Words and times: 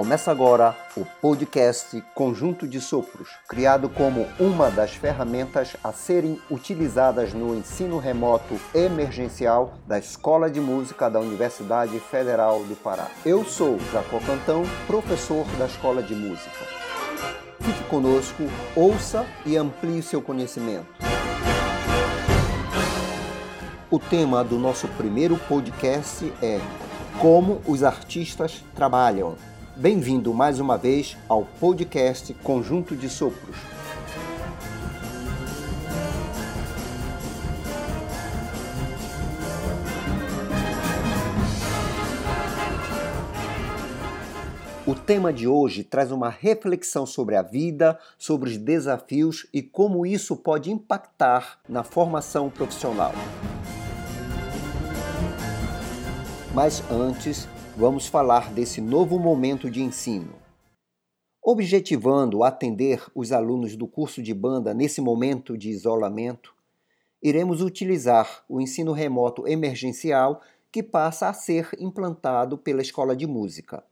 Começa 0.00 0.30
agora 0.30 0.74
o 0.96 1.04
podcast 1.04 2.02
Conjunto 2.14 2.66
de 2.66 2.80
Sopros, 2.80 3.28
criado 3.46 3.86
como 3.90 4.26
uma 4.40 4.70
das 4.70 4.94
ferramentas 4.94 5.76
a 5.84 5.92
serem 5.92 6.40
utilizadas 6.50 7.34
no 7.34 7.54
ensino 7.54 7.98
remoto 7.98 8.58
emergencial 8.74 9.74
da 9.86 9.98
Escola 9.98 10.50
de 10.50 10.58
Música 10.58 11.10
da 11.10 11.20
Universidade 11.20 12.00
Federal 12.00 12.64
do 12.64 12.74
Pará. 12.76 13.08
Eu 13.26 13.44
sou 13.44 13.78
Jacó 13.92 14.18
Cantão, 14.20 14.62
professor 14.86 15.44
da 15.58 15.66
Escola 15.66 16.02
de 16.02 16.14
Música. 16.14 16.64
Fique 17.60 17.84
conosco, 17.90 18.44
ouça 18.74 19.26
e 19.44 19.54
amplie 19.54 20.02
seu 20.02 20.22
conhecimento. 20.22 20.88
O 23.90 23.98
tema 23.98 24.42
do 24.42 24.58
nosso 24.58 24.88
primeiro 24.88 25.36
podcast 25.46 26.32
é 26.40 26.58
Como 27.20 27.60
os 27.66 27.84
artistas 27.84 28.64
trabalham. 28.74 29.49
Bem-vindo 29.80 30.34
mais 30.34 30.60
uma 30.60 30.76
vez 30.76 31.16
ao 31.26 31.42
podcast 31.58 32.34
Conjunto 32.42 32.94
de 32.94 33.08
Sopros. 33.08 33.56
O 44.86 44.94
tema 44.94 45.32
de 45.32 45.48
hoje 45.48 45.82
traz 45.82 46.12
uma 46.12 46.28
reflexão 46.28 47.06
sobre 47.06 47.34
a 47.34 47.40
vida, 47.40 47.98
sobre 48.18 48.50
os 48.50 48.58
desafios 48.58 49.46
e 49.50 49.62
como 49.62 50.04
isso 50.04 50.36
pode 50.36 50.70
impactar 50.70 51.58
na 51.66 51.82
formação 51.82 52.50
profissional. 52.50 53.14
Mas 56.52 56.82
antes, 56.90 57.48
vamos 57.80 58.06
falar 58.06 58.52
desse 58.52 58.78
novo 58.78 59.18
momento 59.18 59.70
de 59.70 59.80
ensino. 59.80 60.34
Objetivando 61.42 62.44
atender 62.44 63.02
os 63.14 63.32
alunos 63.32 63.74
do 63.74 63.88
curso 63.88 64.22
de 64.22 64.34
banda 64.34 64.74
nesse 64.74 65.00
momento 65.00 65.56
de 65.56 65.70
isolamento, 65.70 66.54
iremos 67.22 67.62
utilizar 67.62 68.44
o 68.46 68.60
ensino 68.60 68.92
remoto 68.92 69.48
emergencial 69.48 70.42
que 70.70 70.82
passa 70.82 71.30
a 71.30 71.32
ser 71.32 71.70
implantado 71.78 72.58
pela 72.58 72.82
Escola 72.82 73.16
de 73.16 73.26
Música. 73.26 73.82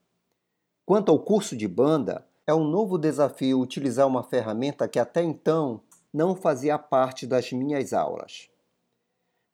Quanto 0.85 1.11
ao 1.11 1.19
curso 1.19 1.57
de 1.57 1.67
banda, 1.67 2.27
é 2.47 2.53
um 2.53 2.65
novo 2.65 2.99
desafio 2.99 3.59
utilizar 3.59 4.07
uma 4.07 4.23
ferramenta 4.23 4.87
que 4.87 4.99
até 4.99 5.23
então 5.23 5.81
não 6.13 6.37
fazia 6.37 6.79
parte 6.79 7.27
das 7.27 7.51
minhas 7.53 7.95
aulas. 7.95 8.51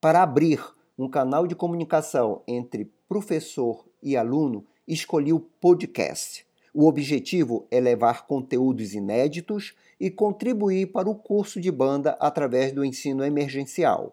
Para 0.01 0.25
abrir 0.25 0.61
um 0.99 1.09
canal 1.09 1.47
de 1.47 1.55
comunicação 1.55 2.43
entre 2.49 2.93
professor 3.09 3.85
e 4.05 4.17
aluno, 4.17 4.65
escolhi 4.87 5.33
o 5.33 5.41
podcast. 5.41 6.47
O 6.73 6.87
objetivo 6.87 7.67
é 7.71 7.81
levar 7.81 8.27
conteúdos 8.27 8.95
inéditos 8.95 9.75
e 9.99 10.11
contribuir 10.11 10.93
para 10.93 11.09
o 11.09 11.15
curso 11.15 11.61
de 11.61 11.71
banda 11.71 12.17
através 12.21 12.73
do 12.73 12.85
ensino 12.85 13.25
emergencial. 13.25 14.13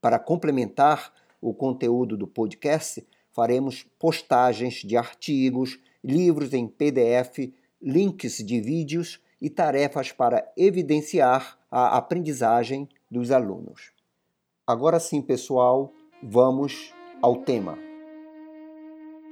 Para 0.00 0.18
complementar 0.18 1.12
o 1.40 1.52
conteúdo 1.52 2.16
do 2.16 2.26
podcast, 2.26 3.06
faremos 3.32 3.84
postagens 3.98 4.76
de 4.76 4.96
artigos, 4.96 5.78
livros 6.02 6.52
em 6.54 6.66
PDF, 6.66 7.52
links 7.80 8.38
de 8.38 8.60
vídeos 8.60 9.20
e 9.40 9.50
tarefas 9.50 10.10
para 10.12 10.50
evidenciar 10.56 11.58
a 11.70 11.96
aprendizagem 11.96 12.88
dos 13.10 13.30
alunos. 13.30 13.92
Agora 14.66 14.98
sim, 14.98 15.22
pessoal, 15.22 15.92
vamos 16.22 16.92
ao 17.22 17.36
tema. 17.36 17.87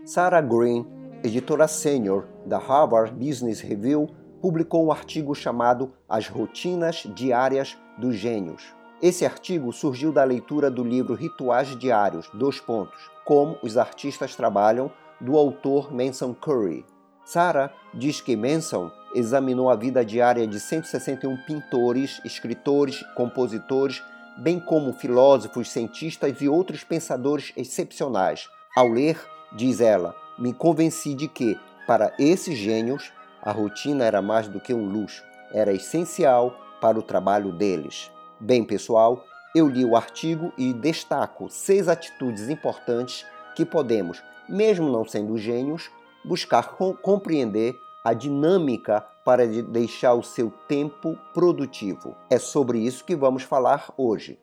Sarah 0.07 0.41
Green, 0.41 0.87
editora 1.25 1.67
sênior 1.67 2.29
da 2.47 2.59
Harvard 2.59 3.13
Business 3.13 3.61
Review, 3.61 4.09
publicou 4.41 4.87
um 4.87 4.93
artigo 4.93 5.35
chamado 5.35 5.93
As 6.09 6.29
Rotinas 6.29 7.03
Diárias 7.13 7.77
dos 7.99 8.15
Gênios. 8.15 8.73
Esse 9.03 9.27
artigo 9.27 9.73
surgiu 9.73 10.13
da 10.13 10.23
leitura 10.23 10.71
do 10.71 10.85
livro 10.85 11.17
Rituais 11.17 11.77
Diários, 11.77 12.31
dois 12.33 12.61
pontos, 12.61 13.11
como 13.25 13.59
os 13.65 13.77
artistas 13.77 14.37
trabalham, 14.37 14.93
do 15.21 15.37
autor 15.37 15.93
Manson 15.93 16.33
Curry. 16.35 16.87
Sarah 17.25 17.73
diz 17.93 18.21
que 18.21 18.37
Manson 18.37 18.93
examinou 19.13 19.69
a 19.69 19.75
vida 19.75 20.05
diária 20.05 20.47
de 20.47 20.61
161 20.61 21.37
pintores, 21.39 22.21
escritores, 22.25 23.03
compositores, 23.17 24.05
bem 24.39 24.61
como 24.61 24.93
filósofos, 24.93 25.69
cientistas 25.69 26.41
e 26.41 26.49
outros 26.49 26.85
pensadores 26.85 27.53
excepcionais. 27.57 28.49
Ao 28.77 28.87
ler 28.87 29.19
Diz 29.53 29.81
ela: 29.81 30.15
Me 30.39 30.53
convenci 30.53 31.15
de 31.15 31.29
que, 31.29 31.59
para 31.87 32.13
esses 32.19 32.57
gênios, 32.57 33.13
a 33.43 33.53
rotina 33.53 34.05
era 34.05 34.21
mais 34.21 34.49
do 34.49 34.61
que 34.61 34.75
um 34.75 34.87
luxo, 34.87 35.23
era 35.53 35.73
essencial 35.73 36.59
para 36.81 36.99
o 36.99 37.03
trabalho 37.03 37.53
deles. 37.53 38.11
Bem, 38.41 38.65
pessoal, 38.65 39.25
eu 39.55 39.69
li 39.69 39.85
o 39.85 39.97
artigo 39.97 40.53
e 40.59 40.73
destaco 40.73 41.49
seis 41.49 41.89
atitudes 41.89 42.49
importantes 42.49 43.25
que 43.55 43.65
podemos, 43.65 44.23
mesmo 44.49 44.91
não 44.91 45.05
sendo 45.05 45.39
gênios, 45.39 45.91
buscar 46.25 46.77
compreender 47.01 47.75
a 48.05 48.13
dinâmica 48.13 49.01
para 49.25 49.47
deixar 49.47 50.15
o 50.15 50.23
seu 50.23 50.53
tempo 50.69 51.19
produtivo. 51.33 52.15
É 52.31 52.39
sobre 52.39 52.79
isso 52.79 53.05
que 53.05 53.17
vamos 53.17 53.43
falar 53.43 53.93
hoje. 53.97 54.39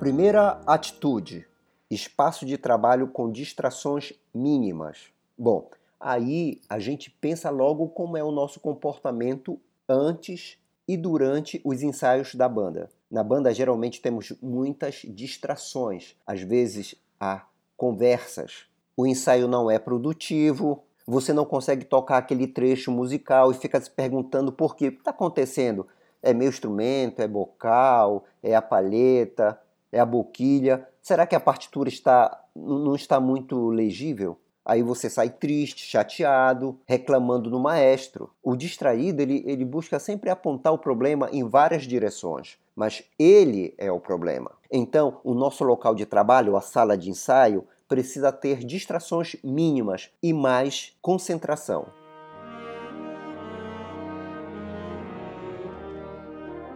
Primeira 0.00 0.58
atitude: 0.66 1.46
espaço 1.90 2.46
de 2.46 2.56
trabalho 2.56 3.08
com 3.08 3.30
distrações 3.30 4.14
mínimas. 4.32 5.12
Bom, 5.36 5.68
aí 6.00 6.62
a 6.70 6.78
gente 6.78 7.10
pensa 7.10 7.50
logo 7.50 7.86
como 7.88 8.16
é 8.16 8.24
o 8.24 8.30
nosso 8.30 8.60
comportamento 8.60 9.60
antes 9.86 10.56
e 10.88 10.96
durante 10.96 11.60
os 11.62 11.82
ensaios 11.82 12.34
da 12.34 12.48
banda. 12.48 12.88
Na 13.10 13.22
banda 13.22 13.52
geralmente 13.52 14.00
temos 14.00 14.32
muitas 14.40 15.02
distrações, 15.04 16.16
às 16.26 16.40
vezes 16.40 16.94
há 17.20 17.44
conversas. 17.76 18.64
O 18.96 19.06
ensaio 19.06 19.46
não 19.46 19.70
é 19.70 19.78
produtivo, 19.78 20.82
você 21.06 21.34
não 21.34 21.44
consegue 21.44 21.84
tocar 21.84 22.16
aquele 22.16 22.46
trecho 22.46 22.90
musical 22.90 23.50
e 23.50 23.54
fica 23.54 23.78
se 23.78 23.90
perguntando 23.90 24.50
por 24.50 24.74
que 24.76 24.86
está 24.86 25.10
acontecendo? 25.10 25.86
É 26.22 26.32
meu 26.32 26.48
instrumento? 26.48 27.20
É 27.20 27.28
bocal? 27.28 28.24
É 28.42 28.54
a 28.54 28.62
palheta? 28.62 29.60
É 29.92 30.00
a 30.00 30.06
boquilha. 30.06 30.86
Será 31.02 31.26
que 31.26 31.34
a 31.34 31.40
partitura 31.40 31.88
está 31.88 32.40
não 32.54 32.94
está 32.94 33.20
muito 33.20 33.68
legível? 33.68 34.38
Aí 34.64 34.82
você 34.82 35.08
sai 35.08 35.30
triste, 35.30 35.84
chateado, 35.84 36.78
reclamando 36.86 37.50
do 37.50 37.58
maestro. 37.58 38.30
O 38.42 38.54
distraído 38.54 39.22
ele, 39.22 39.42
ele 39.46 39.64
busca 39.64 39.98
sempre 39.98 40.30
apontar 40.30 40.72
o 40.72 40.78
problema 40.78 41.28
em 41.32 41.48
várias 41.48 41.84
direções, 41.84 42.58
mas 42.76 43.02
ele 43.18 43.74
é 43.78 43.90
o 43.90 43.98
problema. 43.98 44.52
Então, 44.70 45.18
o 45.24 45.34
nosso 45.34 45.64
local 45.64 45.94
de 45.94 46.06
trabalho, 46.06 46.56
a 46.56 46.60
sala 46.60 46.96
de 46.96 47.10
ensaio, 47.10 47.66
precisa 47.88 48.30
ter 48.30 48.58
distrações 48.58 49.34
mínimas 49.42 50.10
e 50.22 50.32
mais 50.32 50.96
concentração. 51.02 51.86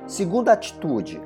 Segunda 0.06 0.52
atitude, 0.52 1.20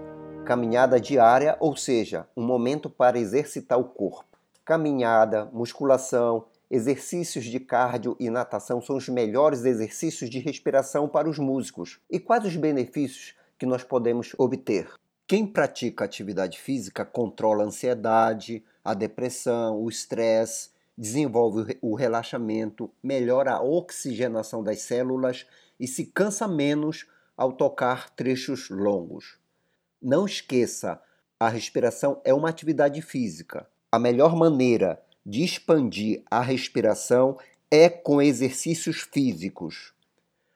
caminhada 0.49 0.99
diária, 0.99 1.59
ou 1.61 1.77
seja, 1.77 2.27
um 2.35 2.43
momento 2.43 2.89
para 2.89 3.19
exercitar 3.19 3.79
o 3.79 3.85
corpo. 3.85 4.39
Caminhada, 4.65 5.45
musculação, 5.53 6.47
exercícios 6.71 7.45
de 7.45 7.61
cardio 7.61 8.17
e 8.19 8.31
natação 8.31 8.81
são 8.81 8.97
os 8.97 9.11
melhores 9.11 9.67
exercícios 9.67 10.31
de 10.31 10.39
respiração 10.39 11.07
para 11.07 11.29
os 11.29 11.39
músicos. 11.39 12.01
E 12.11 12.19
quais 12.19 12.47
os 12.47 12.57
benefícios 12.57 13.35
que 13.59 13.67
nós 13.67 13.85
podemos 13.85 14.35
obter? 14.39 14.91
Quem 15.27 15.47
pratica 15.47 16.07
atividade 16.07 16.59
física 16.59 17.05
controla 17.05 17.65
a 17.65 17.67
ansiedade, 17.67 18.65
a 18.83 18.95
depressão, 18.95 19.79
o 19.79 19.91
estresse, 19.91 20.71
desenvolve 20.97 21.77
o 21.83 21.95
relaxamento, 21.95 22.91
melhora 23.03 23.53
a 23.53 23.63
oxigenação 23.63 24.65
das 24.65 24.81
células 24.81 25.47
e 25.79 25.87
se 25.87 26.07
cansa 26.07 26.49
menos 26.49 27.07
ao 27.37 27.53
tocar 27.53 28.09
trechos 28.09 28.71
longos. 28.71 29.38
Não 30.01 30.27
esqueça, 30.27 31.01
a 31.41 31.49
respiração 31.49 32.21
é 32.25 32.33
uma 32.33 32.49
atividade 32.49 33.03
física. 33.03 33.69
A 33.91 33.99
melhor 33.99 34.37
maneira 34.37 35.03
de 35.27 35.43
expandir 35.43 36.23
a 36.31 36.41
respiração 36.41 37.37
é 37.71 37.89
com 37.89 38.23
exercícios 38.23 39.01
físicos. 39.01 39.93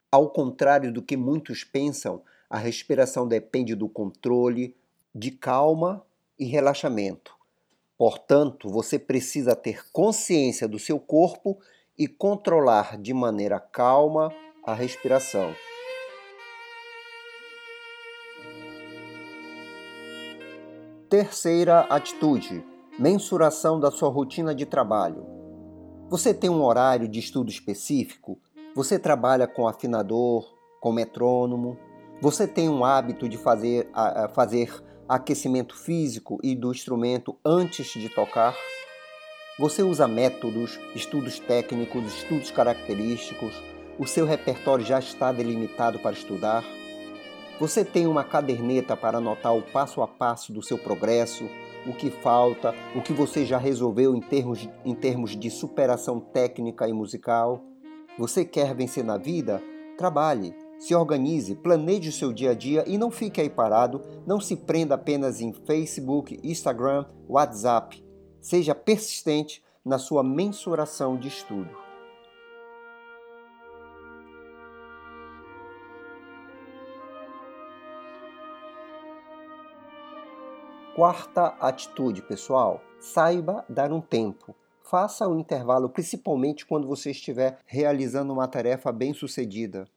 Ao 0.09 0.29
contrário 0.29 0.93
do 0.93 1.01
que 1.01 1.17
muitos 1.17 1.63
pensam, 1.63 2.21
a 2.49 2.57
respiração 2.57 3.27
depende 3.27 3.75
do 3.75 3.89
controle, 3.89 4.75
de 5.13 5.31
calma 5.31 6.05
e 6.39 6.45
relaxamento. 6.45 7.35
Portanto, 7.97 8.69
você 8.69 8.97
precisa 8.97 9.55
ter 9.55 9.91
consciência 9.91 10.67
do 10.67 10.79
seu 10.79 10.99
corpo 10.99 11.59
e 11.97 12.07
controlar 12.07 12.97
de 12.97 13.13
maneira 13.13 13.59
calma 13.59 14.33
a 14.65 14.73
respiração. 14.73 15.53
Terceira 21.13 21.81
atitude: 21.91 22.65
mensuração 22.97 23.79
da 23.79 23.91
sua 23.91 24.09
rotina 24.09 24.55
de 24.55 24.65
trabalho. 24.65 25.23
Você 26.09 26.33
tem 26.33 26.49
um 26.49 26.63
horário 26.63 27.07
de 27.07 27.19
estudo 27.19 27.51
específico? 27.51 28.39
Você 28.75 28.97
trabalha 28.97 29.45
com 29.45 29.67
afinador, 29.67 30.43
com 30.81 30.91
metrônomo? 30.91 31.77
Você 32.19 32.47
tem 32.47 32.67
um 32.67 32.83
hábito 32.83 33.29
de 33.29 33.37
fazer, 33.37 33.91
fazer 34.33 34.73
aquecimento 35.07 35.77
físico 35.77 36.39
e 36.41 36.55
do 36.55 36.71
instrumento 36.71 37.37
antes 37.45 37.93
de 37.93 38.09
tocar? 38.09 38.55
Você 39.59 39.83
usa 39.83 40.07
métodos, 40.07 40.79
estudos 40.95 41.37
técnicos, 41.37 42.05
estudos 42.07 42.49
característicos? 42.49 43.53
O 43.99 44.07
seu 44.07 44.25
repertório 44.25 44.83
já 44.83 44.97
está 44.97 45.31
delimitado 45.31 45.99
para 45.99 46.13
estudar? 46.13 46.63
Você 47.59 47.85
tem 47.85 48.07
uma 48.07 48.23
caderneta 48.23 48.97
para 48.97 49.19
anotar 49.19 49.55
o 49.55 49.61
passo 49.61 50.01
a 50.01 50.07
passo 50.07 50.51
do 50.51 50.63
seu 50.63 50.77
progresso, 50.77 51.47
o 51.85 51.93
que 51.93 52.09
falta, 52.09 52.73
o 52.95 53.01
que 53.01 53.13
você 53.13 53.45
já 53.45 53.59
resolveu 53.59 54.15
em 54.15 54.19
termos, 54.19 54.67
em 54.83 54.95
termos 54.95 55.37
de 55.37 55.51
superação 55.51 56.19
técnica 56.19 56.87
e 56.87 56.93
musical? 56.93 57.61
Você 58.17 58.43
quer 58.43 58.73
vencer 58.73 59.03
na 59.03 59.17
vida? 59.17 59.61
Trabalhe, 59.97 60.55
se 60.79 60.95
organize, 60.95 61.55
planeje 61.55 62.09
o 62.09 62.13
seu 62.13 62.33
dia 62.33 62.51
a 62.51 62.53
dia 62.55 62.83
e 62.87 62.97
não 62.97 63.11
fique 63.11 63.39
aí 63.39 63.49
parado, 63.49 64.01
não 64.25 64.39
se 64.39 64.55
prenda 64.55 64.95
apenas 64.95 65.39
em 65.39 65.53
Facebook, 65.53 66.39
Instagram, 66.43 67.05
WhatsApp. 67.29 68.03
Seja 68.41 68.73
persistente 68.73 69.63
na 69.85 69.99
sua 69.99 70.23
mensuração 70.23 71.15
de 71.17 71.27
estudo. 71.27 71.69
Quarta 80.95 81.47
atitude, 81.59 82.21
pessoal: 82.21 82.79
saiba 82.99 83.65
dar 83.67 83.91
um 83.91 83.99
tempo. 83.99 84.55
Faça 84.83 85.27
um 85.27 85.39
intervalo, 85.39 85.89
principalmente 85.89 86.67
quando 86.67 86.87
você 86.87 87.09
estiver 87.09 87.57
realizando 87.65 88.31
uma 88.31 88.47
tarefa 88.47 88.91
bem 88.91 89.11
sucedida. 89.11 89.87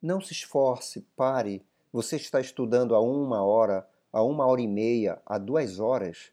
Não 0.00 0.20
se 0.20 0.34
esforce, 0.34 1.06
pare. 1.16 1.64
Você 1.90 2.16
está 2.16 2.38
estudando 2.38 2.94
a 2.94 3.00
uma 3.00 3.42
hora, 3.42 3.88
a 4.12 4.22
uma 4.22 4.44
hora 4.44 4.60
e 4.60 4.68
meia, 4.68 5.22
a 5.24 5.38
duas 5.38 5.80
horas. 5.80 6.30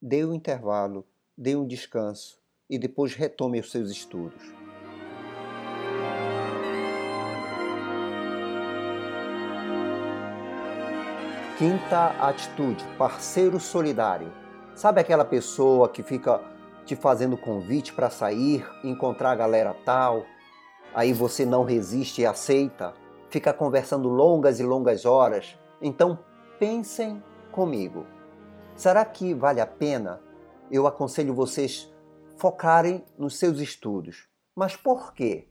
Dê 0.00 0.24
um 0.24 0.32
intervalo, 0.32 1.04
dê 1.36 1.56
um 1.56 1.66
descanso 1.66 2.38
e 2.68 2.78
depois 2.78 3.16
retome 3.16 3.58
os 3.58 3.72
seus 3.72 3.90
estudos. 3.90 4.59
Quinta 11.60 12.12
atitude, 12.18 12.82
parceiro 12.96 13.60
solidário. 13.60 14.32
Sabe 14.74 14.98
aquela 14.98 15.26
pessoa 15.26 15.90
que 15.90 16.02
fica 16.02 16.40
te 16.86 16.96
fazendo 16.96 17.36
convite 17.36 17.92
para 17.92 18.08
sair, 18.08 18.66
encontrar 18.82 19.32
a 19.32 19.36
galera 19.36 19.76
tal, 19.84 20.24
aí 20.94 21.12
você 21.12 21.44
não 21.44 21.62
resiste 21.62 22.22
e 22.22 22.26
aceita, 22.26 22.94
fica 23.28 23.52
conversando 23.52 24.08
longas 24.08 24.58
e 24.58 24.62
longas 24.62 25.04
horas? 25.04 25.54
Então 25.82 26.18
pensem 26.58 27.22
comigo. 27.52 28.06
Será 28.74 29.04
que 29.04 29.34
vale 29.34 29.60
a 29.60 29.66
pena? 29.66 30.18
Eu 30.70 30.86
aconselho 30.86 31.34
vocês 31.34 31.92
focarem 32.38 33.04
nos 33.18 33.38
seus 33.38 33.60
estudos. 33.60 34.28
Mas 34.56 34.76
por 34.76 35.12
quê? 35.12 35.46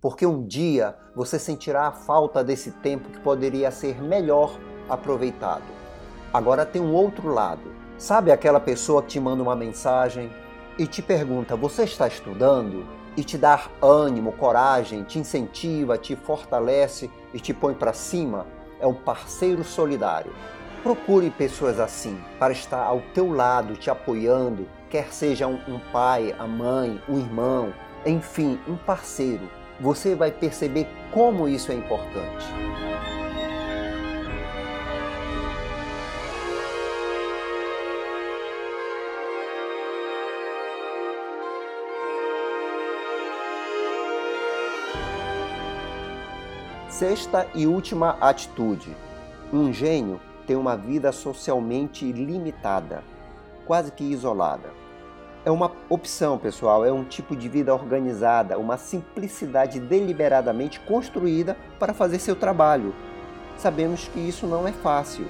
Porque 0.00 0.24
um 0.24 0.46
dia 0.46 0.96
você 1.16 1.36
sentirá 1.36 1.88
a 1.88 1.92
falta 1.92 2.44
desse 2.44 2.70
tempo 2.70 3.10
que 3.10 3.18
poderia 3.18 3.72
ser 3.72 4.00
melhor 4.00 4.56
aproveitado. 4.88 5.64
Agora 6.32 6.64
tem 6.64 6.80
um 6.80 6.92
outro 6.92 7.28
lado. 7.28 7.72
Sabe 7.98 8.32
aquela 8.32 8.58
pessoa 8.58 9.02
que 9.02 9.08
te 9.08 9.20
manda 9.20 9.42
uma 9.42 9.54
mensagem 9.54 10.30
e 10.78 10.86
te 10.86 11.02
pergunta: 11.02 11.54
Você 11.56 11.84
está 11.84 12.08
estudando? 12.08 12.86
E 13.14 13.22
te 13.22 13.36
dá 13.36 13.66
ânimo, 13.82 14.32
coragem, 14.32 15.02
te 15.02 15.18
incentiva, 15.18 15.98
te 15.98 16.16
fortalece 16.16 17.10
e 17.34 17.38
te 17.38 17.52
põe 17.52 17.74
para 17.74 17.92
cima? 17.92 18.46
É 18.80 18.86
um 18.86 18.94
parceiro 18.94 19.62
solidário. 19.62 20.32
Procure 20.82 21.30
pessoas 21.30 21.78
assim 21.78 22.18
para 22.38 22.52
estar 22.52 22.82
ao 22.82 23.00
teu 23.14 23.30
lado, 23.30 23.76
te 23.76 23.90
apoiando, 23.90 24.66
quer 24.88 25.12
seja 25.12 25.46
um, 25.46 25.78
pai, 25.92 26.34
a 26.38 26.46
mãe, 26.46 27.00
um 27.08 27.18
irmão, 27.18 27.72
enfim, 28.04 28.58
um 28.66 28.76
parceiro. 28.76 29.48
Você 29.80 30.14
vai 30.14 30.30
perceber 30.30 30.88
como 31.12 31.48
isso 31.48 31.70
é 31.70 31.74
importante. 31.74 32.46
Sexta 47.02 47.48
e 47.52 47.66
última 47.66 48.16
atitude. 48.20 48.96
Um 49.52 49.72
gênio 49.72 50.20
tem 50.46 50.54
uma 50.54 50.76
vida 50.76 51.10
socialmente 51.10 52.12
limitada, 52.12 53.02
quase 53.66 53.90
que 53.90 54.04
isolada. 54.04 54.70
É 55.44 55.50
uma 55.50 55.72
opção, 55.88 56.38
pessoal, 56.38 56.84
é 56.84 56.92
um 56.92 57.02
tipo 57.02 57.34
de 57.34 57.48
vida 57.48 57.74
organizada, 57.74 58.56
uma 58.56 58.76
simplicidade 58.76 59.80
deliberadamente 59.80 60.78
construída 60.78 61.56
para 61.76 61.92
fazer 61.92 62.20
seu 62.20 62.36
trabalho. 62.36 62.94
Sabemos 63.58 64.06
que 64.06 64.20
isso 64.20 64.46
não 64.46 64.68
é 64.68 64.70
fácil, 64.70 65.26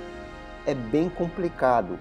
é 0.66 0.74
bem 0.74 1.08
complicado, 1.08 1.98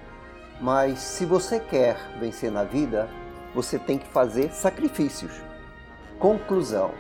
mas 0.59 0.99
se 0.99 1.25
você 1.25 1.61
quer 1.61 1.95
vencer 2.19 2.51
na 2.51 2.65
vida, 2.65 3.07
você 3.55 3.79
tem 3.79 3.97
que 3.97 4.07
fazer 4.09 4.51
sacrifícios. 4.51 5.31
Conclusão: 6.19 6.91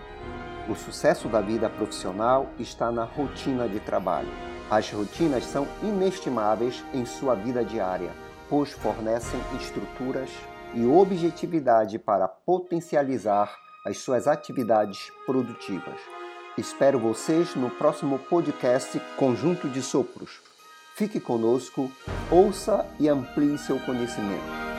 o 0.69 0.75
sucesso 0.75 1.27
da 1.27 1.41
vida 1.41 1.69
profissional 1.69 2.49
está 2.59 2.91
na 2.91 3.03
rotina 3.03 3.67
de 3.67 3.79
trabalho. 3.79 4.29
As 4.69 4.89
rotinas 4.91 5.43
são 5.45 5.67
inestimáveis 5.83 6.83
em 6.93 7.05
sua 7.05 7.35
vida 7.35 7.63
diária, 7.63 8.11
pois 8.49 8.71
fornecem 8.71 9.39
estruturas 9.59 10.29
e 10.73 10.85
objetividade 10.85 11.99
para 11.99 12.27
potencializar 12.27 13.53
as 13.85 13.97
suas 13.97 14.27
atividades 14.27 15.11
produtivas. 15.25 15.99
Espero 16.57 16.99
vocês 16.99 17.55
no 17.55 17.69
próximo 17.69 18.19
podcast 18.19 19.01
Conjunto 19.17 19.67
de 19.69 19.81
Sopros. 19.81 20.41
Fique 20.95 21.19
conosco, 21.19 21.91
ouça 22.29 22.85
e 22.99 23.09
amplie 23.09 23.57
seu 23.57 23.79
conhecimento. 23.79 24.70